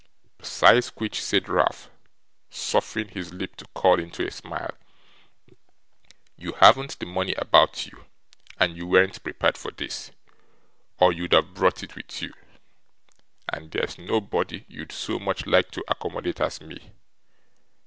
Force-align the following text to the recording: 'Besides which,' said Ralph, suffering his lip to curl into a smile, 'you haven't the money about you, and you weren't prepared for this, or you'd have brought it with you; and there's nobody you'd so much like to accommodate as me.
'Besides 0.39 0.87
which,' 0.95 1.21
said 1.21 1.47
Ralph, 1.47 1.91
suffering 2.49 3.09
his 3.09 3.31
lip 3.35 3.55
to 3.57 3.67
curl 3.75 3.99
into 3.99 4.25
a 4.25 4.31
smile, 4.31 4.73
'you 6.35 6.53
haven't 6.53 6.97
the 6.97 7.05
money 7.05 7.35
about 7.35 7.85
you, 7.85 8.05
and 8.59 8.75
you 8.75 8.87
weren't 8.87 9.21
prepared 9.21 9.59
for 9.59 9.69
this, 9.69 10.09
or 10.97 11.13
you'd 11.13 11.33
have 11.33 11.53
brought 11.53 11.83
it 11.83 11.95
with 11.95 12.19
you; 12.19 12.33
and 13.53 13.69
there's 13.69 13.99
nobody 13.99 14.65
you'd 14.67 14.91
so 14.91 15.19
much 15.19 15.45
like 15.45 15.69
to 15.69 15.83
accommodate 15.87 16.41
as 16.41 16.59
me. 16.61 16.93